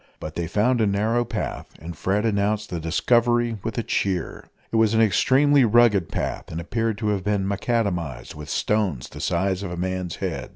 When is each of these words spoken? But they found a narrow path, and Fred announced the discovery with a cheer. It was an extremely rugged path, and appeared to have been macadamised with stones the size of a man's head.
But 0.19 0.33
they 0.33 0.47
found 0.47 0.81
a 0.81 0.87
narrow 0.87 1.23
path, 1.23 1.67
and 1.77 1.95
Fred 1.95 2.25
announced 2.25 2.71
the 2.71 2.79
discovery 2.79 3.59
with 3.63 3.77
a 3.77 3.83
cheer. 3.83 4.49
It 4.71 4.77
was 4.77 4.95
an 4.95 4.99
extremely 5.01 5.63
rugged 5.63 6.09
path, 6.09 6.51
and 6.51 6.59
appeared 6.59 6.97
to 6.97 7.09
have 7.09 7.23
been 7.23 7.47
macadamised 7.47 8.33
with 8.33 8.49
stones 8.49 9.09
the 9.09 9.21
size 9.21 9.61
of 9.61 9.69
a 9.69 9.77
man's 9.77 10.15
head. 10.15 10.49